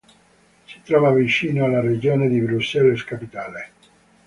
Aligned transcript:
Si 0.65 0.81
trova 0.81 1.13
vicino 1.13 1.65
alla 1.65 1.79
regione 1.79 2.27
di 2.27 2.41
Bruxelles-Capitale. 2.41 3.71